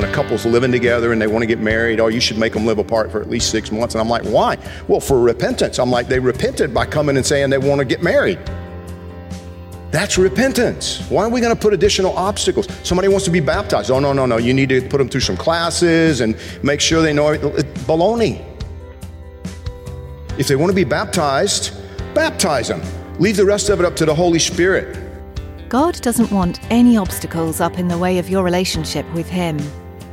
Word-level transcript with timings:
When 0.00 0.08
a 0.08 0.14
couple's 0.14 0.46
living 0.46 0.72
together 0.72 1.12
and 1.12 1.20
they 1.20 1.26
want 1.26 1.42
to 1.42 1.46
get 1.46 1.58
married, 1.58 2.00
oh, 2.00 2.06
you 2.06 2.20
should 2.20 2.38
make 2.38 2.54
them 2.54 2.64
live 2.64 2.78
apart 2.78 3.12
for 3.12 3.20
at 3.20 3.28
least 3.28 3.50
six 3.50 3.70
months. 3.70 3.94
And 3.94 4.00
I'm 4.00 4.08
like, 4.08 4.22
why? 4.22 4.56
Well, 4.88 5.00
for 5.00 5.20
repentance. 5.20 5.78
I'm 5.78 5.90
like, 5.90 6.08
they 6.08 6.18
repented 6.18 6.72
by 6.72 6.86
coming 6.86 7.18
and 7.18 7.26
saying 7.26 7.50
they 7.50 7.58
want 7.58 7.80
to 7.80 7.84
get 7.84 8.02
married. 8.02 8.38
That's 9.90 10.16
repentance. 10.16 11.00
Why 11.10 11.24
are 11.24 11.28
we 11.28 11.40
going 11.42 11.54
to 11.54 11.60
put 11.60 11.74
additional 11.74 12.16
obstacles? 12.16 12.66
Somebody 12.82 13.08
wants 13.08 13.26
to 13.26 13.30
be 13.30 13.40
baptized. 13.40 13.90
Oh, 13.90 14.00
no, 14.00 14.14
no, 14.14 14.24
no. 14.24 14.38
You 14.38 14.54
need 14.54 14.70
to 14.70 14.80
put 14.80 14.98
them 14.98 15.08
through 15.10 15.20
some 15.20 15.36
classes 15.36 16.22
and 16.22 16.34
make 16.62 16.80
sure 16.80 17.02
they 17.02 17.12
know 17.12 17.32
it. 17.32 17.42
Baloney. 17.86 18.42
If 20.38 20.48
they 20.48 20.56
want 20.56 20.70
to 20.70 20.76
be 20.76 20.84
baptized, 20.84 21.74
baptize 22.14 22.68
them. 22.68 22.80
Leave 23.18 23.36
the 23.36 23.44
rest 23.44 23.68
of 23.68 23.80
it 23.80 23.84
up 23.84 23.96
to 23.96 24.06
the 24.06 24.14
Holy 24.14 24.38
Spirit. 24.38 24.96
God 25.68 26.00
doesn't 26.00 26.30
want 26.30 26.58
any 26.70 26.96
obstacles 26.96 27.60
up 27.60 27.78
in 27.78 27.86
the 27.86 27.98
way 27.98 28.18
of 28.18 28.30
your 28.30 28.42
relationship 28.42 29.04
with 29.12 29.28
Him. 29.28 29.58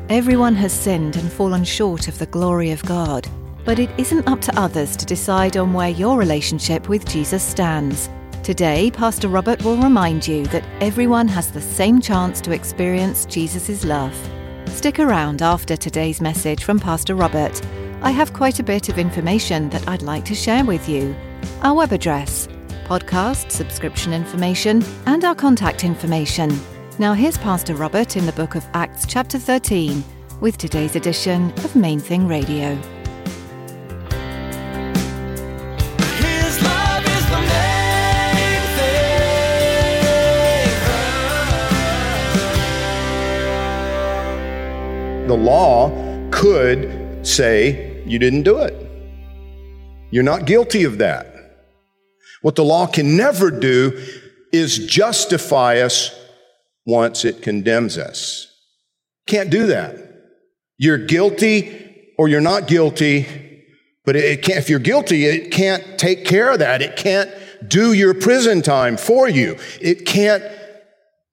Everyone 0.10 0.56
has 0.56 0.72
sinned 0.72 1.18
and 1.18 1.30
fallen 1.30 1.66
short 1.66 2.08
of 2.08 2.18
the 2.18 2.28
glory 2.28 2.72
of 2.72 2.82
God, 2.84 3.28
but 3.66 3.78
it 3.78 3.90
isn't 3.98 4.26
up 4.26 4.40
to 4.40 4.58
others 4.58 4.96
to 4.96 5.06
decide 5.06 5.58
on 5.58 5.74
where 5.74 5.90
your 5.90 6.18
relationship 6.18 6.88
with 6.88 7.06
Jesus 7.06 7.44
stands. 7.44 8.10
Today, 8.42 8.90
Pastor 8.90 9.28
Robert 9.28 9.62
will 9.66 9.76
remind 9.76 10.26
you 10.26 10.46
that 10.46 10.64
everyone 10.80 11.28
has 11.28 11.52
the 11.52 11.60
same 11.60 12.00
chance 12.00 12.40
to 12.40 12.54
experience 12.54 13.26
Jesus' 13.26 13.84
love. 13.84 14.16
Stick 14.68 14.98
around 15.00 15.42
after 15.42 15.76
today's 15.76 16.22
message 16.22 16.64
from 16.64 16.80
Pastor 16.80 17.14
Robert. 17.14 17.62
I 18.02 18.12
have 18.12 18.32
quite 18.32 18.60
a 18.60 18.64
bit 18.64 18.88
of 18.88 18.98
information 18.98 19.70
that 19.72 19.90
I'd 19.90 20.04
like 20.04 20.24
to 20.26 20.36
share 20.36 20.64
with 20.64 20.88
you. 20.88 21.14
Our 21.64 21.74
web 21.74 21.92
address, 21.92 22.48
podcast, 22.86 23.52
subscription 23.52 24.14
information, 24.14 24.86
and 25.06 25.26
our 25.26 25.36
contact 25.36 25.84
information. 25.84 26.58
Now, 27.00 27.14
here's 27.14 27.38
Pastor 27.38 27.76
Robert 27.76 28.18
in 28.18 28.26
the 28.26 28.32
book 28.32 28.56
of 28.56 28.66
Acts, 28.74 29.06
chapter 29.06 29.38
13, 29.38 30.04
with 30.42 30.58
today's 30.58 30.96
edition 30.96 31.52
of 31.58 31.76
Main 31.76 32.00
Thing 32.00 32.28
Radio. 32.28 32.74
His 36.18 36.60
love 36.64 37.06
is 37.06 37.26
the 37.30 37.40
main 37.40 38.62
thing. 45.22 45.28
the 45.28 45.38
law 45.38 45.92
could 46.32 47.20
say 47.22 48.02
you 48.08 48.18
didn't 48.18 48.42
do 48.42 48.58
it. 48.58 48.74
You're 50.10 50.24
not 50.24 50.48
guilty 50.48 50.84
of 50.84 50.98
that. 50.98 51.28
What 52.42 52.56
the 52.56 52.64
law 52.64 52.88
can 52.88 53.16
never 53.16 53.52
do 53.52 54.04
is 54.52 54.80
justify 54.88 55.82
us 55.82 56.10
once 56.88 57.26
it 57.26 57.42
condemns 57.42 57.98
us. 57.98 58.48
Can't 59.28 59.50
do 59.50 59.68
that. 59.68 59.96
You're 60.78 60.98
guilty 60.98 62.14
or 62.18 62.30
you're 62.30 62.42
not 62.42 62.66
guilty, 62.66 63.28
but 64.06 64.16
it 64.16 64.42
can't, 64.42 64.58
if 64.58 64.70
you're 64.70 64.80
guilty, 64.80 65.26
it 65.26 65.52
can't 65.52 66.00
take 66.00 66.24
care 66.26 66.50
of 66.50 66.60
that. 66.60 66.82
It 66.82 66.96
can't 66.96 67.30
do 67.68 67.92
your 67.92 68.14
prison 68.14 68.62
time 68.62 68.96
for 68.96 69.28
you. 69.28 69.58
It 69.82 70.06
can't 70.06 70.44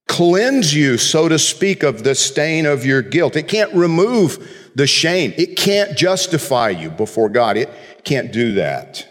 cleanse 0.09 0.75
you, 0.75 0.99
so 0.99 1.29
to 1.29 1.39
speak, 1.39 1.85
of 1.85 2.03
the 2.03 2.17
stain 2.17 2.67
of 2.67 2.85
your 2.85 3.01
guilt. 3.01 3.37
It 3.37 3.47
can't 3.47 3.73
remove 3.73 4.73
the 4.75 4.89
shame. 4.89 5.33
It 5.37 5.57
can't 5.57 5.97
justify 5.97 6.71
you 6.71 6.91
before 6.91 7.29
God. 7.29 7.57
It 7.57 7.71
can't 8.05 8.33
do 8.33 8.55
that. 8.55 9.07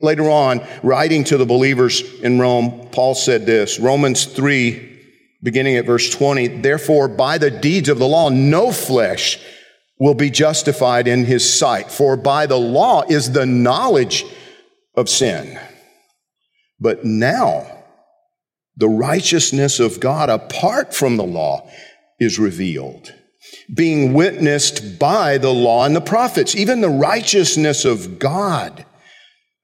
Later 0.00 0.30
on, 0.30 0.64
writing 0.84 1.24
to 1.24 1.36
the 1.36 1.46
believers 1.46 2.00
in 2.20 2.38
Rome, 2.38 2.88
Paul 2.92 3.14
said 3.16 3.44
this 3.44 3.80
Romans 3.80 4.24
3, 4.24 4.91
beginning 5.42 5.76
at 5.76 5.86
verse 5.86 6.10
20, 6.10 6.48
therefore, 6.60 7.08
by 7.08 7.38
the 7.38 7.50
deeds 7.50 7.88
of 7.88 7.98
the 7.98 8.06
law, 8.06 8.28
no 8.28 8.70
flesh 8.72 9.38
will 9.98 10.14
be 10.14 10.30
justified 10.30 11.08
in 11.08 11.24
his 11.24 11.48
sight, 11.52 11.90
for 11.90 12.16
by 12.16 12.46
the 12.46 12.58
law 12.58 13.02
is 13.08 13.32
the 13.32 13.46
knowledge 13.46 14.24
of 14.94 15.08
sin. 15.08 15.58
But 16.80 17.04
now, 17.04 17.84
the 18.76 18.88
righteousness 18.88 19.78
of 19.80 20.00
God 20.00 20.28
apart 20.28 20.94
from 20.94 21.16
the 21.16 21.24
law 21.24 21.70
is 22.18 22.38
revealed, 22.38 23.12
being 23.72 24.12
witnessed 24.12 24.98
by 24.98 25.38
the 25.38 25.52
law 25.52 25.84
and 25.84 25.94
the 25.94 26.00
prophets, 26.00 26.56
even 26.56 26.80
the 26.80 26.88
righteousness 26.88 27.84
of 27.84 28.18
God 28.18 28.86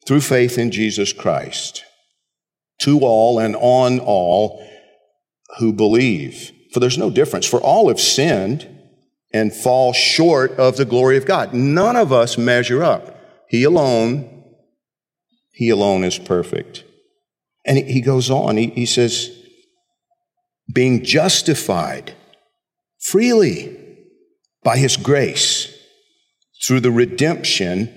through 0.06 0.20
faith 0.20 0.58
in 0.58 0.70
Jesus 0.70 1.12
Christ, 1.12 1.84
to 2.82 3.00
all 3.00 3.38
and 3.38 3.56
on 3.56 3.98
all 3.98 4.64
who 5.58 5.72
believe. 5.72 6.52
For 6.72 6.80
there's 6.80 6.98
no 6.98 7.10
difference, 7.10 7.46
for 7.46 7.60
all 7.60 7.88
have 7.88 8.00
sinned 8.00 8.68
and 9.32 9.52
fall 9.52 9.92
short 9.92 10.52
of 10.52 10.76
the 10.76 10.84
glory 10.84 11.16
of 11.16 11.26
God. 11.26 11.54
None 11.54 11.96
of 11.96 12.12
us 12.12 12.38
measure 12.38 12.82
up. 12.82 13.18
He 13.48 13.64
alone, 13.64 14.44
He 15.52 15.70
alone 15.70 16.04
is 16.04 16.18
perfect. 16.18 16.84
And 17.64 17.76
he- 17.78 18.00
goes 18.00 18.30
on, 18.30 18.56
he, 18.56 18.68
he 18.68 18.86
says, 18.86 19.30
being 20.72 21.04
justified 21.04 22.14
freely 22.98 23.76
by 24.62 24.76
his 24.76 24.96
grace 24.96 25.74
through 26.64 26.80
the 26.80 26.90
redemption 26.90 27.90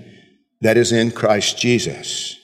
that 0.62 0.78
is 0.78 0.92
in 0.92 1.12
Christ 1.12 1.58
Jesus, 1.58 2.38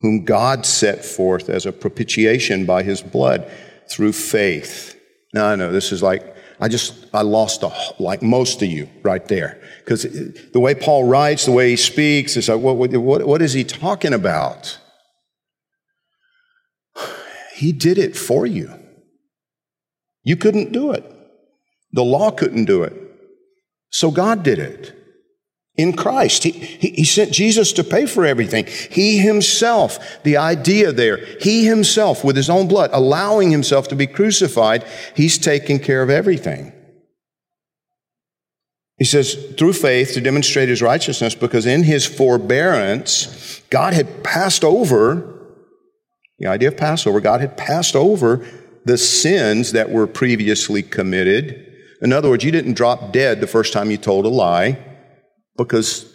whom 0.00 0.24
God 0.24 0.64
set 0.64 1.04
forth 1.04 1.48
as 1.48 1.66
a 1.66 1.72
propitiation 1.72 2.66
by 2.66 2.82
his 2.82 3.02
blood 3.02 3.50
through 3.90 4.12
faith. 4.12 4.98
Now 5.34 5.46
I 5.46 5.56
know 5.56 5.72
this 5.72 5.92
is 5.92 6.02
like, 6.02 6.36
I 6.60 6.68
just, 6.68 7.06
I 7.14 7.22
lost 7.22 7.62
a, 7.62 7.72
like 7.98 8.22
most 8.22 8.62
of 8.62 8.68
you 8.68 8.88
right 9.02 9.26
there. 9.26 9.60
Because 9.78 10.02
the 10.02 10.60
way 10.60 10.74
Paul 10.74 11.04
writes, 11.04 11.46
the 11.46 11.52
way 11.52 11.70
he 11.70 11.76
speaks, 11.76 12.36
it's 12.36 12.48
like, 12.48 12.60
what, 12.60 12.76
what, 12.76 13.26
what 13.26 13.42
is 13.42 13.52
he 13.52 13.64
talking 13.64 14.12
about? 14.12 14.78
He 17.54 17.72
did 17.72 17.98
it 17.98 18.16
for 18.16 18.46
you. 18.46 18.72
You 20.22 20.36
couldn't 20.36 20.72
do 20.72 20.92
it. 20.92 21.04
The 21.92 22.04
law 22.04 22.30
couldn't 22.30 22.66
do 22.66 22.82
it. 22.82 22.94
So 23.90 24.10
God 24.10 24.42
did 24.42 24.58
it 24.58 24.99
in 25.80 25.94
Christ. 25.94 26.44
He, 26.44 26.50
he, 26.50 26.90
he, 26.90 27.04
sent 27.04 27.32
Jesus 27.32 27.72
to 27.74 27.84
pay 27.84 28.06
for 28.06 28.24
everything. 28.24 28.66
He 28.66 29.18
himself, 29.18 30.22
the 30.22 30.36
idea 30.36 30.92
there, 30.92 31.24
he 31.40 31.64
himself, 31.64 32.22
with 32.22 32.36
his 32.36 32.50
own 32.50 32.68
blood, 32.68 32.90
allowing 32.92 33.50
himself 33.50 33.88
to 33.88 33.96
be 33.96 34.06
crucified, 34.06 34.84
he's 35.16 35.38
taking 35.38 35.78
care 35.78 36.02
of 36.02 36.10
everything. 36.10 36.72
He 38.98 39.06
says, 39.06 39.54
through 39.56 39.72
faith 39.72 40.12
to 40.12 40.20
demonstrate 40.20 40.68
his 40.68 40.82
righteousness, 40.82 41.34
because 41.34 41.64
in 41.64 41.84
his 41.84 42.04
forbearance, 42.04 43.62
God 43.70 43.94
had 43.94 44.22
passed 44.22 44.62
over 44.62 45.38
the 46.38 46.46
idea 46.46 46.68
of 46.68 46.76
Passover, 46.76 47.20
God 47.20 47.42
had 47.42 47.56
passed 47.56 47.94
over 47.94 48.46
the 48.86 48.96
sins 48.96 49.72
that 49.72 49.90
were 49.90 50.06
previously 50.06 50.82
committed. 50.82 51.66
In 52.00 52.14
other 52.14 52.30
words, 52.30 52.44
you 52.44 52.50
didn't 52.50 52.74
drop 52.74 53.12
dead 53.12 53.40
the 53.40 53.46
first 53.46 53.74
time 53.74 53.90
you 53.90 53.98
told 53.98 54.24
a 54.24 54.30
lie 54.30 54.78
because 55.56 56.12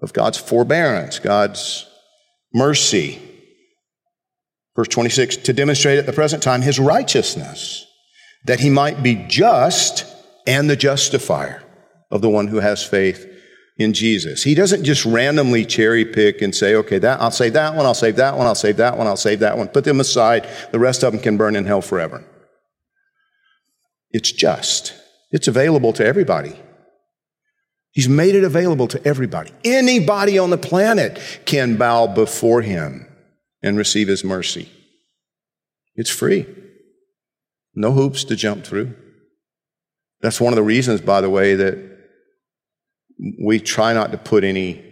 of 0.00 0.12
God's 0.12 0.38
forbearance, 0.38 1.18
God's 1.18 1.86
mercy. 2.52 3.20
Verse 4.74 4.88
26 4.88 5.38
to 5.38 5.52
demonstrate 5.52 5.98
at 5.98 6.06
the 6.06 6.12
present 6.12 6.42
time 6.42 6.62
his 6.62 6.78
righteousness, 6.78 7.86
that 8.44 8.60
he 8.60 8.70
might 8.70 9.02
be 9.02 9.24
just 9.28 10.04
and 10.46 10.68
the 10.70 10.76
justifier 10.76 11.62
of 12.10 12.20
the 12.20 12.30
one 12.30 12.48
who 12.48 12.60
has 12.60 12.84
faith 12.84 13.26
in 13.78 13.92
Jesus. 13.92 14.42
He 14.42 14.54
doesn't 14.54 14.84
just 14.84 15.04
randomly 15.04 15.64
cherry 15.64 16.04
pick 16.04 16.40
and 16.40 16.54
say, 16.54 16.74
okay, 16.76 16.98
that, 16.98 17.20
I'll 17.20 17.30
save 17.30 17.54
that 17.54 17.74
one, 17.74 17.84
I'll 17.84 17.94
save 17.94 18.16
that 18.16 18.36
one, 18.36 18.46
I'll 18.46 18.54
save 18.54 18.78
that 18.78 18.96
one, 18.96 19.06
I'll 19.06 19.16
save 19.16 19.40
that 19.40 19.58
one. 19.58 19.68
Put 19.68 19.84
them 19.84 20.00
aside. 20.00 20.48
The 20.72 20.78
rest 20.78 21.02
of 21.02 21.12
them 21.12 21.20
can 21.20 21.36
burn 21.36 21.56
in 21.56 21.66
hell 21.66 21.82
forever. 21.82 22.24
It's 24.10 24.32
just. 24.32 24.94
It's 25.30 25.48
available 25.48 25.92
to 25.94 26.06
everybody. 26.06 26.54
He's 27.96 28.10
made 28.10 28.34
it 28.34 28.44
available 28.44 28.88
to 28.88 29.02
everybody. 29.08 29.52
Anybody 29.64 30.38
on 30.38 30.50
the 30.50 30.58
planet 30.58 31.18
can 31.46 31.78
bow 31.78 32.06
before 32.06 32.60
him 32.60 33.06
and 33.62 33.78
receive 33.78 34.06
his 34.06 34.22
mercy. 34.22 34.68
It's 35.94 36.10
free. 36.10 36.44
No 37.74 37.92
hoops 37.92 38.24
to 38.24 38.36
jump 38.36 38.66
through. 38.66 38.94
That's 40.20 40.42
one 40.42 40.52
of 40.52 40.56
the 40.56 40.62
reasons, 40.62 41.00
by 41.00 41.22
the 41.22 41.30
way, 41.30 41.54
that 41.54 41.78
we 43.42 43.60
try 43.60 43.94
not 43.94 44.12
to 44.12 44.18
put 44.18 44.44
any 44.44 44.84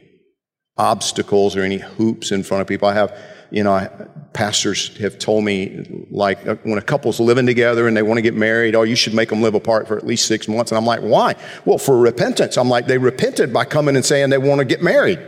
obstacles 0.78 1.56
or 1.56 1.62
any 1.62 1.76
hoops 1.76 2.32
in 2.32 2.42
front 2.42 2.62
of 2.62 2.66
people. 2.66 2.88
I 2.88 2.94
have, 2.94 3.20
you 3.50 3.62
know, 3.62 3.88
pastors 4.32 4.96
have 4.98 5.18
told 5.18 5.44
me, 5.44 6.06
like, 6.10 6.46
uh, 6.46 6.56
when 6.64 6.78
a 6.78 6.82
couple's 6.82 7.20
living 7.20 7.46
together 7.46 7.86
and 7.86 7.96
they 7.96 8.02
want 8.02 8.18
to 8.18 8.22
get 8.22 8.34
married, 8.34 8.74
oh, 8.74 8.82
you 8.82 8.96
should 8.96 9.14
make 9.14 9.28
them 9.28 9.42
live 9.42 9.54
apart 9.54 9.86
for 9.86 9.96
at 9.96 10.06
least 10.06 10.26
six 10.26 10.48
months. 10.48 10.70
And 10.70 10.78
I'm 10.78 10.86
like, 10.86 11.00
why? 11.00 11.34
Well, 11.64 11.78
for 11.78 11.98
repentance. 11.98 12.56
I'm 12.56 12.68
like, 12.68 12.86
they 12.86 12.98
repented 12.98 13.52
by 13.52 13.64
coming 13.64 13.96
and 13.96 14.04
saying 14.04 14.30
they 14.30 14.38
want 14.38 14.58
to 14.58 14.64
get 14.64 14.82
married. 14.82 15.20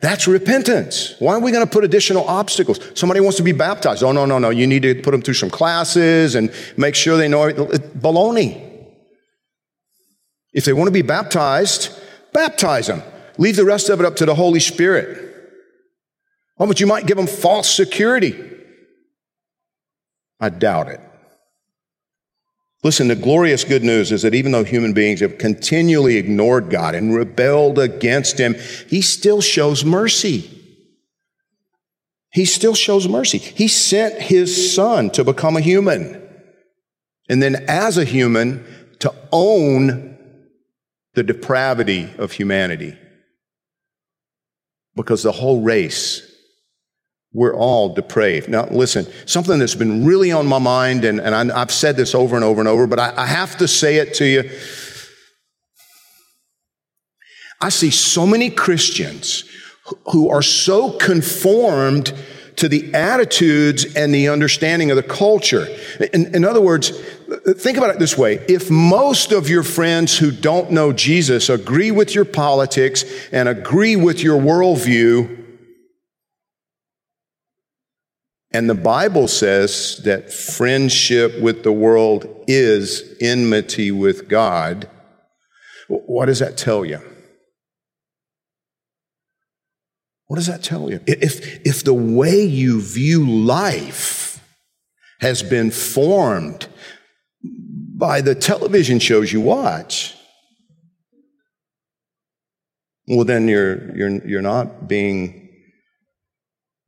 That's 0.00 0.26
repentance. 0.26 1.14
Why 1.20 1.34
are 1.34 1.40
we 1.40 1.52
going 1.52 1.64
to 1.64 1.70
put 1.70 1.84
additional 1.84 2.24
obstacles? 2.26 2.80
Somebody 2.98 3.20
wants 3.20 3.36
to 3.36 3.44
be 3.44 3.52
baptized. 3.52 4.02
Oh, 4.02 4.10
no, 4.10 4.26
no, 4.26 4.40
no. 4.40 4.50
You 4.50 4.66
need 4.66 4.82
to 4.82 4.96
put 4.96 5.12
them 5.12 5.22
through 5.22 5.34
some 5.34 5.50
classes 5.50 6.34
and 6.34 6.52
make 6.76 6.96
sure 6.96 7.16
they 7.16 7.28
know 7.28 7.44
it. 7.44 7.56
Baloney. 8.00 8.68
If 10.52 10.64
they 10.64 10.72
want 10.72 10.88
to 10.88 10.92
be 10.92 11.02
baptized, 11.02 11.96
baptize 12.32 12.88
them. 12.88 13.02
Leave 13.38 13.54
the 13.54 13.64
rest 13.64 13.88
of 13.88 14.00
it 14.00 14.06
up 14.06 14.16
to 14.16 14.26
the 14.26 14.34
Holy 14.34 14.60
Spirit. 14.60 15.31
Oh, 16.58 16.66
but 16.66 16.80
you 16.80 16.86
might 16.86 17.06
give 17.06 17.16
them 17.16 17.26
false 17.26 17.68
security. 17.68 18.34
I 20.38 20.48
doubt 20.48 20.88
it. 20.88 21.00
Listen, 22.84 23.06
the 23.06 23.14
glorious 23.14 23.62
good 23.62 23.84
news 23.84 24.10
is 24.10 24.22
that 24.22 24.34
even 24.34 24.50
though 24.50 24.64
human 24.64 24.92
beings 24.92 25.20
have 25.20 25.38
continually 25.38 26.16
ignored 26.16 26.68
God 26.68 26.96
and 26.96 27.14
rebelled 27.14 27.78
against 27.78 28.38
Him, 28.38 28.56
He 28.88 29.02
still 29.02 29.40
shows 29.40 29.84
mercy. 29.84 30.50
He 32.32 32.44
still 32.44 32.74
shows 32.74 33.06
mercy. 33.06 33.38
He 33.38 33.68
sent 33.68 34.20
His 34.20 34.74
Son 34.74 35.10
to 35.10 35.22
become 35.22 35.56
a 35.56 35.60
human. 35.60 36.20
And 37.28 37.40
then, 37.40 37.64
as 37.68 37.98
a 37.98 38.04
human, 38.04 38.64
to 38.98 39.14
own 39.30 40.18
the 41.14 41.22
depravity 41.22 42.10
of 42.18 42.32
humanity. 42.32 42.98
Because 44.96 45.22
the 45.22 45.32
whole 45.32 45.62
race 45.62 46.31
we're 47.34 47.54
all 47.54 47.94
depraved. 47.94 48.48
Now, 48.48 48.66
listen, 48.66 49.06
something 49.26 49.58
that's 49.58 49.74
been 49.74 50.04
really 50.04 50.32
on 50.32 50.46
my 50.46 50.58
mind, 50.58 51.04
and, 51.04 51.20
and 51.20 51.34
I, 51.52 51.58
have 51.58 51.70
said 51.70 51.96
this 51.96 52.14
over 52.14 52.36
and 52.36 52.44
over 52.44 52.60
and 52.60 52.68
over, 52.68 52.86
but 52.86 52.98
I, 52.98 53.14
I 53.16 53.26
have 53.26 53.56
to 53.58 53.68
say 53.68 53.96
it 53.96 54.14
to 54.14 54.26
you. 54.26 54.50
I 57.60 57.70
see 57.70 57.90
so 57.90 58.26
many 58.26 58.50
Christians 58.50 59.44
who 60.10 60.28
are 60.30 60.42
so 60.42 60.92
conformed 60.92 62.12
to 62.56 62.68
the 62.68 62.92
attitudes 62.92 63.94
and 63.96 64.14
the 64.14 64.28
understanding 64.28 64.90
of 64.90 64.96
the 64.96 65.02
culture. 65.02 65.66
In, 66.12 66.34
in, 66.34 66.44
other 66.44 66.60
words, 66.60 66.90
think 67.56 67.78
about 67.78 67.90
it 67.90 67.98
this 67.98 68.18
way. 68.18 68.34
If 68.48 68.70
most 68.70 69.32
of 69.32 69.48
your 69.48 69.62
friends 69.62 70.18
who 70.18 70.30
don't 70.30 70.70
know 70.70 70.92
Jesus 70.92 71.48
agree 71.48 71.90
with 71.90 72.14
your 72.14 72.26
politics 72.26 73.04
and 73.32 73.48
agree 73.48 73.96
with 73.96 74.22
your 74.22 74.40
worldview, 74.40 75.41
And 78.54 78.68
the 78.68 78.74
Bible 78.74 79.28
says 79.28 80.00
that 80.04 80.32
friendship 80.32 81.40
with 81.40 81.62
the 81.62 81.72
world 81.72 82.44
is 82.46 83.16
enmity 83.20 83.90
with 83.90 84.28
God. 84.28 84.88
What 85.88 86.26
does 86.26 86.40
that 86.40 86.56
tell 86.56 86.84
you? 86.84 87.00
What 90.26 90.36
does 90.36 90.46
that 90.46 90.62
tell 90.62 90.90
you? 90.90 91.00
If, 91.06 91.66
if 91.66 91.84
the 91.84 91.94
way 91.94 92.42
you 92.42 92.80
view 92.80 93.28
life 93.28 94.42
has 95.20 95.42
been 95.42 95.70
formed 95.70 96.68
by 97.96 98.20
the 98.20 98.34
television 98.34 98.98
shows 98.98 99.32
you 99.32 99.40
watch, 99.40 100.14
well, 103.06 103.24
then 103.24 103.48
you're, 103.48 103.94
you're, 103.96 104.26
you're 104.26 104.42
not 104.42 104.88
being 104.88 105.41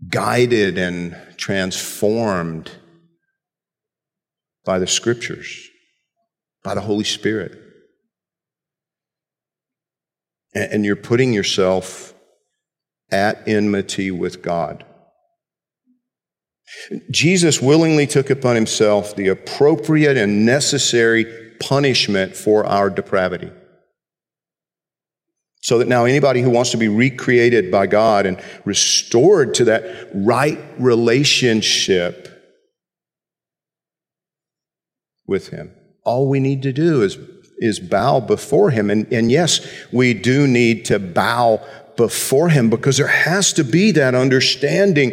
guided 0.09 0.79
and 0.79 1.17
transformed 1.37 2.71
by 4.65 4.79
the 4.79 4.87
scriptures, 4.87 5.69
by 6.63 6.75
the 6.75 6.81
Holy 6.81 7.05
Spirit. 7.05 7.59
And 10.55 10.85
you're 10.85 10.97
putting 10.97 11.33
yourself 11.33 12.15
at 13.11 13.47
enmity 13.47 14.11
with 14.11 14.43
God. 14.43 14.85
Jesus 17.11 17.61
willingly 17.61 18.07
took 18.07 18.31
upon 18.31 18.55
himself 18.55 19.15
the 19.17 19.29
appropriate 19.29 20.17
and 20.17 20.47
necessary 20.47 21.27
punishment 21.61 22.37
for 22.37 22.65
our 22.67 22.91
depravity. 22.91 23.51
So 25.65 25.79
that 25.79 25.89
now 25.89 26.05
anybody 26.05 26.43
who 26.43 26.51
wants 26.51 26.73
to 26.73 26.77
be 26.77 26.89
recreated 26.89 27.71
by 27.71 27.87
God 27.87 28.27
and 28.27 28.39
restored 28.67 29.55
to 29.55 29.65
that 29.65 30.11
right 30.13 30.59
relationship 30.79 32.29
with 35.27 35.49
Him, 35.49 35.75
all 36.05 36.29
we 36.29 36.39
need 36.39 36.61
to 36.65 36.73
do 36.75 37.01
is, 37.01 37.17
is 37.57 37.81
bow 37.81 38.21
before 38.21 38.73
Him. 38.73 38.91
And, 38.91 39.11
and 39.11 39.33
yes, 39.33 39.67
we 39.91 40.13
do 40.13 40.47
need 40.47 40.85
to 40.85 40.99
bow 40.99 41.67
before 41.97 42.51
Him 42.51 42.69
because 42.69 42.99
there 42.99 43.07
has 43.07 43.55
to 43.55 43.65
be 43.65 43.91
that 43.93 44.15
understanding 44.15 45.13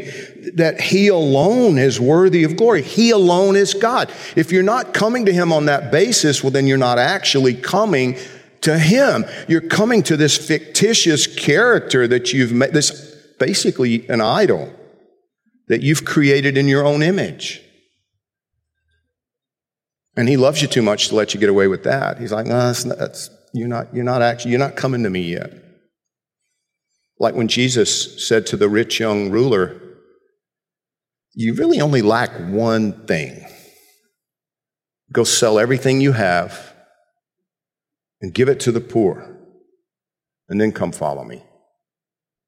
that 0.56 0.81
He 0.81 1.07
alone 1.07 1.77
is 1.77 1.98
worthy 1.98 2.44
of 2.44 2.57
glory. 2.57 2.81
He 2.81 3.12
alone 3.12 3.56
is 3.56 3.74
God. 3.74 4.12
If 4.36 4.51
you're 4.51 4.63
not 4.63 4.94
coming 4.94 5.27
to 5.27 5.31
Him 5.31 5.53
on 5.53 5.68
that 5.68 5.94
basis, 5.94 6.44
well, 6.44 6.51
then 6.51 6.68
you're 6.68 6.77
not 6.77 7.00
actually 7.00 7.53
coming 7.53 8.18
to 8.62 8.78
him. 8.78 9.25
You're 9.48 9.62
coming 9.62 10.04
to 10.04 10.18
this 10.18 10.38
fictitious 10.38 11.28
character 11.28 12.08
that 12.08 12.34
you've 12.34 12.52
made, 12.52 12.74
this 12.74 13.16
basically 13.40 14.08
an 14.10 14.22
idol 14.22 14.72
that 15.68 15.81
you've 15.81 16.06
created 16.06 16.58
in 16.58 16.68
your 16.68 16.86
own 16.86 17.02
image. 17.02 17.62
And 20.16 20.28
he 20.28 20.38
loves 20.38 20.62
you 20.62 20.68
too 20.68 20.82
much 20.82 21.08
to 21.08 21.15
let 21.15 21.34
you 21.34 21.39
get 21.39 21.50
away 21.50 21.68
with 21.68 21.84
that. 21.84 22.20
He's 22.20 22.32
like, 22.32 22.46
no, 22.46 22.58
that's 22.58 22.86
not, 22.86 22.98
that's, 22.98 23.30
you're 23.53 23.68
not, 23.68 23.94
you're 23.94 24.03
not 24.03 24.22
actually, 24.22 24.51
you're 24.51 24.60
not 24.60 24.75
coming 24.75 25.03
to 25.03 25.10
me 25.10 25.22
yet. 25.22 25.53
Like 27.20 27.36
when 27.36 27.48
Jesus 27.48 28.27
said 28.27 28.46
to 28.48 28.58
the 28.58 28.68
rich 28.68 29.00
young 29.00 29.32
ruler, 29.32 29.80
you 31.34 31.53
really 31.53 31.80
only 31.80 32.01
lack 32.01 32.32
one 32.50 33.06
thing. 33.06 33.46
Go 35.12 35.24
sell 35.24 35.60
everything 35.60 36.01
you 36.01 36.12
have 36.12 36.71
and 38.22 38.34
give 38.34 38.50
it 38.50 38.60
to 38.62 38.72
the 38.72 38.82
poor, 38.82 39.38
and 40.48 40.62
then 40.62 40.72
come 40.72 40.92
follow 40.92 41.24
me. 41.24 41.44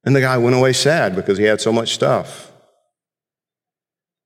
And 0.05 0.15
the 0.15 0.21
guy 0.21 0.37
went 0.37 0.55
away 0.55 0.73
sad 0.73 1.15
because 1.15 1.37
he 1.37 1.45
had 1.45 1.61
so 1.61 1.71
much 1.71 1.93
stuff. 1.93 2.51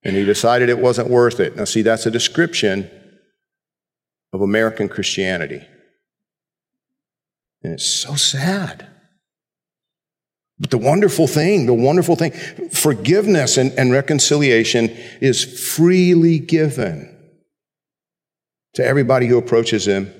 And 0.03 0.15
he 0.15 0.25
decided 0.25 0.69
it 0.69 0.79
wasn't 0.79 1.09
worth 1.09 1.39
it. 1.39 1.55
Now, 1.55 1.65
see, 1.65 1.81
that's 1.81 2.05
a 2.05 2.11
description 2.11 2.89
of 4.33 4.41
American 4.41 4.89
Christianity. 4.89 5.61
And 7.63 7.73
it's 7.73 7.85
so 7.85 8.15
sad. 8.15 8.87
But 10.59 10.71
the 10.71 10.77
wonderful 10.77 11.27
thing, 11.27 11.67
the 11.67 11.73
wonderful 11.73 12.15
thing, 12.15 12.31
forgiveness 12.71 13.57
and, 13.57 13.71
and 13.73 13.91
reconciliation 13.91 14.89
is 15.21 15.43
freely 15.75 16.39
given 16.39 17.13
to 18.73 18.85
everybody 18.85 19.27
who 19.27 19.37
approaches 19.37 19.87
him 19.87 20.11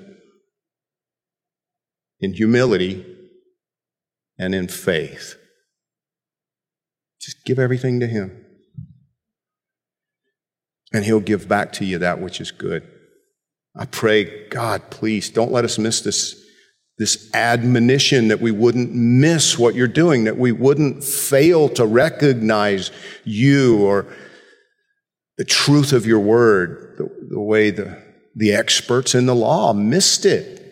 in 2.20 2.34
humility 2.34 3.06
and 4.38 4.54
in 4.54 4.68
faith. 4.68 5.36
Just 7.20 7.44
give 7.46 7.60
everything 7.60 8.00
to 8.00 8.08
Him. 8.08 8.46
And 10.94 11.06
He'll 11.06 11.20
give 11.20 11.48
back 11.48 11.74
to 11.74 11.86
you 11.86 11.98
that 12.00 12.22
which 12.22 12.40
is 12.40 12.52
good. 12.52 12.88
I 13.76 13.86
pray, 13.86 14.48
God, 14.48 14.90
please 14.90 15.30
don't 15.30 15.52
let 15.52 15.66
us 15.66 15.78
miss 15.78 16.02
this, 16.02 16.44
this 16.98 17.30
admonition 17.34 18.30
that 18.30 18.42
we 18.42 18.52
wouldn't 18.52 18.94
miss 18.94 19.58
what 19.58 19.76
you're 19.76 19.88
doing, 19.88 20.24
that 20.24 20.38
we 20.38 20.52
wouldn't 20.52 21.04
fail 21.04 21.70
to 21.70 21.86
recognize 21.86 22.92
you 23.24 23.86
or 23.86 24.08
the 25.38 25.46
truth 25.46 25.94
of 25.94 26.08
your 26.08 26.20
word, 26.20 26.96
the, 26.98 27.28
the 27.30 27.40
way 27.40 27.70
the, 27.70 28.02
the 28.36 28.54
experts 28.54 29.14
in 29.14 29.28
the 29.28 29.36
law 29.36 29.74
missed 29.74 30.26
it. 30.26 30.67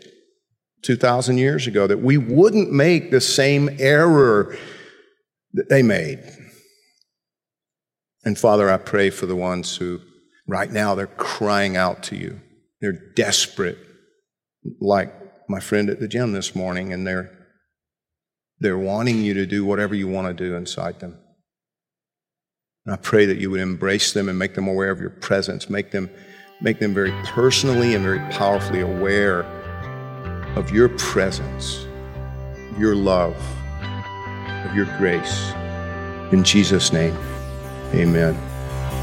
2,000 0.85 1.39
years 1.39 1.65
ago, 1.65 1.87
that 1.87 2.01
we 2.01 2.17
wouldn't 2.17 2.71
make 2.71 3.09
the 3.09 3.19
same 3.19 3.69
error 3.79 4.55
that 5.53 5.67
they 5.67 5.81
made. 5.81 6.19
And 8.23 8.37
Father, 8.37 8.69
I 8.69 8.77
pray 8.77 9.09
for 9.09 9.25
the 9.25 9.35
ones 9.35 9.77
who 9.77 9.99
right 10.47 10.71
now 10.71 10.93
they're 10.93 11.07
crying 11.07 11.75
out 11.75 12.03
to 12.03 12.15
you 12.15 12.39
They're 12.81 13.13
desperate, 13.15 13.79
like 14.79 15.11
my 15.49 15.59
friend 15.59 15.89
at 15.89 15.99
the 15.99 16.07
gym 16.07 16.33
this 16.33 16.55
morning, 16.55 16.93
and 16.93 17.05
they're, 17.05 17.31
they're 18.59 18.77
wanting 18.77 19.23
you 19.23 19.33
to 19.35 19.47
do 19.47 19.65
whatever 19.65 19.95
you 19.95 20.07
want 20.07 20.27
to 20.27 20.43
do 20.43 20.55
inside 20.55 20.99
them. 20.99 21.19
And 22.85 22.93
I 22.93 22.97
pray 22.97 23.25
that 23.25 23.37
you 23.37 23.49
would 23.49 23.59
embrace 23.59 24.13
them 24.13 24.29
and 24.29 24.37
make 24.37 24.53
them 24.53 24.67
aware 24.67 24.91
of 24.91 24.99
your 24.99 25.09
presence, 25.09 25.67
make 25.67 25.89
them, 25.89 26.11
make 26.61 26.79
them 26.79 26.93
very 26.93 27.11
personally 27.23 27.95
and 27.95 28.03
very 28.03 28.19
powerfully 28.31 28.81
aware 28.81 29.64
of 30.55 30.71
your 30.71 30.89
presence, 30.89 31.85
your 32.77 32.95
love, 32.95 33.35
of 34.65 34.73
your 34.75 34.85
grace. 34.97 35.51
In 36.31 36.43
Jesus' 36.43 36.91
name, 36.93 37.15
amen. 37.93 38.33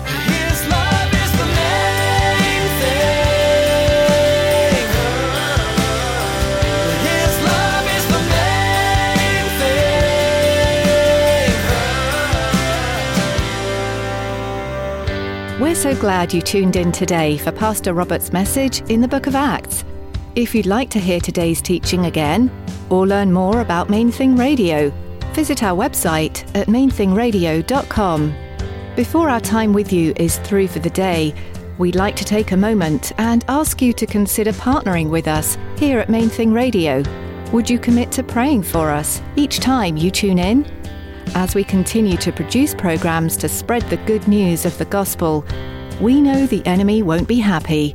His 0.07 0.67
love 0.69 1.13
is 1.13 1.33
the 1.39 1.45
main 1.45 2.69
thing. 2.81 3.23
His 7.07 7.35
love 7.45 7.87
is 7.97 8.05
the 8.09 8.23
main 8.33 9.47
thing. 15.51 15.61
We're 15.61 15.75
so 15.77 15.95
glad 16.01 16.33
you 16.33 16.41
tuned 16.41 16.77
in 16.77 16.93
today 16.93 17.37
for 17.37 17.53
Pastor 17.53 17.93
Robert's 17.93 18.33
message 18.33 18.81
in 18.91 19.03
the 19.03 19.09
book 19.09 19.27
of 19.27 19.35
Acts. 19.35 19.85
If 20.35 20.55
you'd 20.55 20.65
like 20.65 20.89
to 20.91 20.99
hear 20.99 21.21
today's 21.21 21.61
teaching 21.61 22.07
again 22.07 22.51
or 22.89 23.07
learn 23.07 23.31
more 23.31 23.61
about 23.61 23.91
Main 23.91 24.11
Thing 24.11 24.35
Radio, 24.35 24.89
visit 25.35 25.63
our 25.63 25.77
website 25.77 26.43
at 26.57 26.69
mainthingradio.com. 26.69 28.35
Before 28.97 29.29
our 29.29 29.41
time 29.41 29.75
with 29.75 29.93
you 29.93 30.15
is 30.17 30.39
through 30.39 30.69
for 30.69 30.79
the 30.79 30.89
day, 30.89 31.35
we'd 31.77 31.97
like 31.97 32.17
to 32.17 32.25
take 32.25 32.53
a 32.53 32.57
moment 32.57 33.13
and 33.19 33.45
ask 33.49 33.83
you 33.83 33.93
to 33.93 34.07
consider 34.07 34.53
partnering 34.53 35.11
with 35.11 35.29
us 35.29 35.59
here 35.77 35.99
at 35.99 36.09
Main 36.09 36.31
Thing 36.31 36.55
Radio. 36.55 37.03
Would 37.53 37.69
you 37.69 37.79
commit 37.79 38.11
to 38.13 38.23
praying 38.23 38.63
for 38.63 38.91
us 38.91 39.21
each 39.37 39.61
time 39.61 39.99
you 39.99 40.11
tune 40.11 40.39
in? 40.39 40.65
As 41.35 41.55
we 41.55 41.63
continue 41.63 42.17
to 42.17 42.33
produce 42.33 42.75
programs 42.75 43.37
to 43.37 43.51
spread 43.51 43.83
the 43.91 43.99
good 43.99 44.27
news 44.27 44.65
of 44.65 44.79
the 44.79 44.87
gospel, 44.87 45.45
we 46.01 46.23
know 46.23 46.47
the 46.47 46.65
enemy 46.65 47.03
won't 47.03 47.29
be 47.29 47.39
happy. 47.39 47.95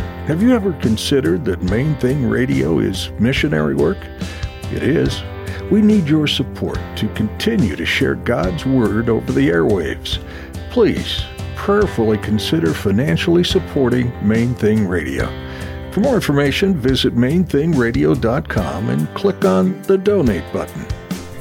Have 0.31 0.41
you 0.41 0.55
ever 0.55 0.71
considered 0.79 1.43
that 1.43 1.61
Main 1.61 1.93
Thing 1.95 2.25
Radio 2.25 2.79
is 2.79 3.11
missionary 3.19 3.75
work? 3.75 3.97
It 4.71 4.81
is. 4.81 5.21
We 5.69 5.81
need 5.81 6.07
your 6.07 6.25
support 6.25 6.79
to 6.95 7.09
continue 7.15 7.75
to 7.75 7.85
share 7.85 8.15
God's 8.15 8.65
Word 8.65 9.09
over 9.09 9.29
the 9.33 9.49
airwaves. 9.49 10.23
Please 10.69 11.25
prayerfully 11.57 12.17
consider 12.19 12.73
financially 12.73 13.43
supporting 13.43 14.09
Main 14.25 14.55
Thing 14.55 14.87
Radio. 14.87 15.25
For 15.91 15.99
more 15.99 16.15
information, 16.15 16.77
visit 16.77 17.13
mainthingradio.com 17.13 18.89
and 18.89 19.13
click 19.13 19.43
on 19.43 19.81
the 19.81 19.97
donate 19.97 20.53
button. 20.53 20.85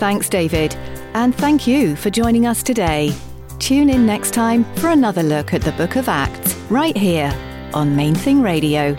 Thanks, 0.01 0.29
David, 0.29 0.75
and 1.15 1.33
thank 1.33 1.65
you 1.65 1.95
for 1.95 2.11
joining 2.11 2.49
us 2.49 2.65
today. 2.65 3.13
Tune 3.61 3.89
in 3.89 4.05
next 4.05 4.35
time 4.35 4.65
for 4.75 4.89
another 4.89 5.23
look 5.23 5.55
at 5.55 5.63
the 5.63 5.73
Book 5.73 5.95
of 5.95 6.09
Acts, 6.09 6.57
right 6.69 6.97
here 6.97 7.33
on 7.75 7.97
Main 7.97 8.15
Thing 8.15 8.43
Radio. 8.43 8.97